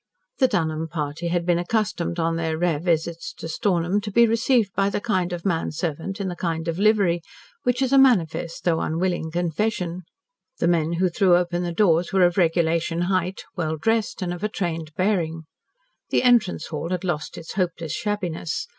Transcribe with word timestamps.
The 0.39 0.47
Dunholm 0.47 0.87
party 0.87 1.27
had 1.27 1.45
been 1.45 1.59
accustomed 1.59 2.17
on 2.17 2.35
their 2.35 2.57
rare 2.57 2.79
visits 2.79 3.31
to 3.33 3.47
Stornham 3.47 4.01
to 4.01 4.09
be 4.11 4.25
received 4.25 4.73
by 4.73 4.89
the 4.89 4.99
kind 4.99 5.31
of 5.31 5.45
man 5.45 5.71
servant 5.71 6.19
in 6.19 6.27
the 6.27 6.35
kind 6.35 6.67
of 6.67 6.79
livery 6.79 7.21
which 7.61 7.83
is 7.83 7.93
a 7.93 7.99
manifest, 7.99 8.63
though 8.63 8.79
unwilling, 8.79 9.29
confession. 9.29 10.01
The 10.57 10.67
men 10.67 10.93
who 10.93 11.07
threw 11.07 11.37
open 11.37 11.61
the 11.61 11.71
doors 11.71 12.11
were 12.11 12.23
of 12.25 12.35
regulation 12.37 13.01
height, 13.13 13.43
well 13.55 13.77
dressed, 13.77 14.23
and 14.23 14.33
of 14.33 14.51
trained 14.51 14.91
bearing. 14.95 15.43
The 16.09 16.23
entrance 16.23 16.65
hall 16.69 16.89
had 16.89 17.03
lost 17.03 17.37
its 17.37 17.53
hopeless 17.53 17.91
shabbiness. 17.91 18.67